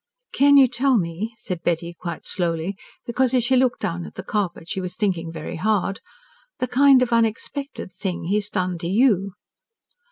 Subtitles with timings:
[0.33, 4.23] "Can you tell me," said Betty quite slowly, because, as she looked down at the
[4.23, 5.99] carpet, she was thinking very hard,
[6.57, 9.33] "the kind of unexpected thing he has done to you?"